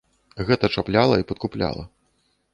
Гэта 0.47 0.69
чапляла 0.77 1.19
і 1.21 1.27
падкупляла. 1.33 1.87